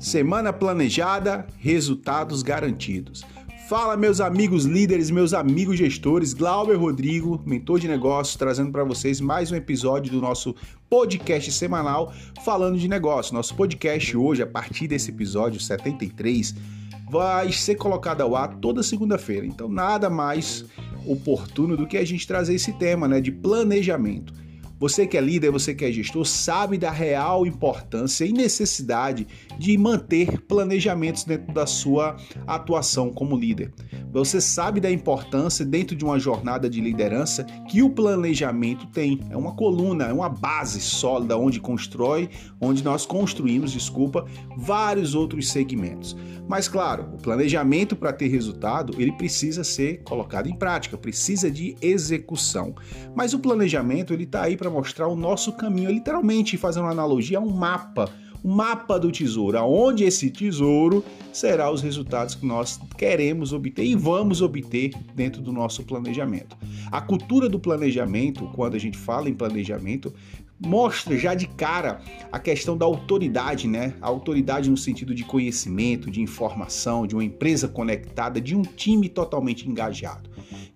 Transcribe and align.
Semana 0.00 0.50
planejada, 0.50 1.46
resultados 1.58 2.42
garantidos. 2.42 3.22
Fala, 3.68 3.98
meus 3.98 4.18
amigos 4.18 4.64
líderes, 4.64 5.10
meus 5.10 5.34
amigos 5.34 5.76
gestores, 5.76 6.32
Glauber 6.32 6.74
Rodrigo, 6.74 7.38
mentor 7.44 7.78
de 7.78 7.86
negócios, 7.86 8.34
trazendo 8.34 8.72
para 8.72 8.82
vocês 8.82 9.20
mais 9.20 9.52
um 9.52 9.56
episódio 9.56 10.10
do 10.10 10.18
nosso 10.18 10.56
podcast 10.88 11.52
semanal 11.52 12.14
falando 12.42 12.78
de 12.78 12.88
negócio. 12.88 13.34
Nosso 13.34 13.54
podcast 13.54 14.16
hoje, 14.16 14.42
a 14.42 14.46
partir 14.46 14.88
desse 14.88 15.10
episódio 15.10 15.60
73, 15.60 16.54
vai 17.10 17.52
ser 17.52 17.74
colocado 17.74 18.22
ao 18.22 18.34
ar 18.34 18.54
toda 18.54 18.82
segunda-feira. 18.82 19.44
Então, 19.44 19.68
nada 19.68 20.08
mais 20.08 20.64
oportuno 21.06 21.76
do 21.76 21.86
que 21.86 21.98
a 21.98 22.06
gente 22.06 22.26
trazer 22.26 22.54
esse 22.54 22.72
tema, 22.72 23.06
né, 23.06 23.20
de 23.20 23.30
planejamento. 23.30 24.39
Você 24.80 25.06
que 25.06 25.18
é 25.18 25.20
líder, 25.20 25.50
você 25.50 25.74
que 25.74 25.84
é 25.84 25.92
gestor, 25.92 26.24
sabe 26.24 26.78
da 26.78 26.90
real 26.90 27.46
importância 27.46 28.24
e 28.24 28.32
necessidade 28.32 29.26
de 29.58 29.76
manter 29.76 30.40
planejamentos 30.40 31.22
dentro 31.22 31.52
da 31.52 31.66
sua 31.66 32.16
atuação 32.46 33.10
como 33.10 33.36
líder. 33.36 33.74
Você 34.10 34.40
sabe 34.40 34.80
da 34.80 34.90
importância 34.90 35.66
dentro 35.66 35.94
de 35.94 36.02
uma 36.02 36.18
jornada 36.18 36.68
de 36.68 36.80
liderança 36.80 37.44
que 37.68 37.82
o 37.82 37.90
planejamento 37.90 38.86
tem. 38.86 39.20
É 39.28 39.36
uma 39.36 39.54
coluna, 39.54 40.04
é 40.04 40.12
uma 40.14 40.30
base 40.30 40.80
sólida 40.80 41.36
onde 41.36 41.60
constrói, 41.60 42.30
onde 42.58 42.82
nós 42.82 43.04
construímos, 43.04 43.72
desculpa, 43.72 44.24
vários 44.56 45.14
outros 45.14 45.50
segmentos. 45.50 46.16
Mas 46.48 46.66
claro, 46.68 47.10
o 47.14 47.18
planejamento 47.18 47.94
para 47.94 48.12
ter 48.12 48.28
resultado, 48.28 48.94
ele 49.00 49.12
precisa 49.12 49.62
ser 49.62 50.02
colocado 50.02 50.48
em 50.48 50.56
prática, 50.56 50.96
precisa 50.96 51.50
de 51.50 51.76
execução. 51.82 52.74
Mas 53.14 53.34
o 53.34 53.38
planejamento, 53.38 54.12
ele 54.12 54.24
está 54.24 54.44
aí 54.44 54.56
para 54.56 54.69
mostrar 54.70 55.08
o 55.08 55.16
nosso 55.16 55.52
caminho, 55.52 55.90
literalmente 55.90 56.56
fazendo 56.56 56.84
uma 56.84 56.92
analogia 56.92 57.38
a 57.38 57.40
um 57.40 57.50
mapa, 57.50 58.10
um 58.44 58.54
mapa 58.54 58.98
do 58.98 59.10
tesouro, 59.12 59.58
aonde 59.58 60.04
esse 60.04 60.30
tesouro 60.30 61.04
será 61.32 61.70
os 61.70 61.82
resultados 61.82 62.34
que 62.34 62.46
nós 62.46 62.80
queremos 62.96 63.52
obter 63.52 63.84
e 63.84 63.94
vamos 63.94 64.40
obter 64.40 64.92
dentro 65.14 65.42
do 65.42 65.52
nosso 65.52 65.82
planejamento. 65.82 66.56
A 66.90 67.00
cultura 67.00 67.48
do 67.48 67.58
planejamento, 67.58 68.50
quando 68.54 68.76
a 68.76 68.78
gente 68.78 68.96
fala 68.96 69.28
em 69.28 69.34
planejamento, 69.34 70.12
mostra 70.58 71.16
já 71.16 71.34
de 71.34 71.46
cara 71.46 72.00
a 72.30 72.38
questão 72.38 72.76
da 72.76 72.84
autoridade, 72.84 73.66
né? 73.66 73.94
A 74.00 74.08
autoridade 74.08 74.70
no 74.70 74.76
sentido 74.76 75.14
de 75.14 75.24
conhecimento, 75.24 76.10
de 76.10 76.20
informação, 76.20 77.06
de 77.06 77.14
uma 77.14 77.24
empresa 77.24 77.66
conectada, 77.66 78.40
de 78.40 78.54
um 78.54 78.62
time 78.62 79.08
totalmente 79.08 79.68
engajado. 79.68 80.28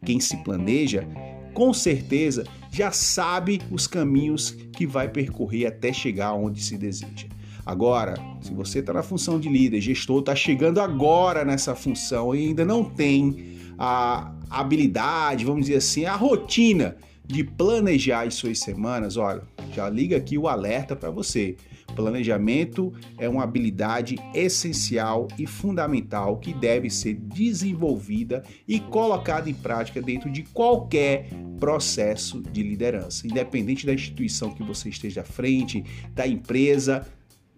Quem 0.04 0.20
se 0.20 0.36
planeja 0.38 1.06
com 1.52 1.72
certeza 1.72 2.44
já 2.74 2.90
sabe 2.90 3.62
os 3.70 3.86
caminhos 3.86 4.50
que 4.50 4.84
vai 4.84 5.08
percorrer 5.08 5.66
até 5.66 5.92
chegar 5.92 6.32
onde 6.32 6.60
se 6.60 6.76
deseja. 6.76 7.28
Agora, 7.64 8.14
se 8.42 8.52
você 8.52 8.80
está 8.80 8.92
na 8.92 9.02
função 9.02 9.38
de 9.38 9.48
líder, 9.48 9.80
gestor, 9.80 10.18
está 10.18 10.34
chegando 10.34 10.80
agora 10.80 11.44
nessa 11.44 11.76
função 11.76 12.34
e 12.34 12.48
ainda 12.48 12.64
não 12.64 12.82
tem 12.82 13.54
a 13.78 14.34
habilidade, 14.50 15.44
vamos 15.44 15.66
dizer 15.66 15.76
assim, 15.76 16.04
a 16.04 16.16
rotina 16.16 16.96
de 17.26 17.42
planejar 17.42 18.26
as 18.26 18.34
suas 18.34 18.58
semanas, 18.58 19.16
olha, 19.16 19.42
já 19.72 19.88
liga 19.88 20.16
aqui 20.16 20.36
o 20.36 20.46
alerta 20.46 20.94
para 20.94 21.10
você. 21.10 21.56
Planejamento 21.94 22.92
é 23.18 23.28
uma 23.28 23.44
habilidade 23.44 24.16
essencial 24.34 25.28
e 25.38 25.46
fundamental 25.46 26.38
que 26.38 26.52
deve 26.52 26.90
ser 26.90 27.14
desenvolvida 27.14 28.42
e 28.66 28.80
colocada 28.80 29.48
em 29.48 29.54
prática 29.54 30.02
dentro 30.02 30.30
de 30.30 30.42
qualquer 30.42 31.28
processo 31.58 32.42
de 32.42 32.62
liderança, 32.62 33.26
independente 33.26 33.86
da 33.86 33.94
instituição 33.94 34.52
que 34.52 34.62
você 34.62 34.88
esteja 34.88 35.22
à 35.22 35.24
frente, 35.24 35.84
da 36.12 36.26
empresa. 36.26 37.06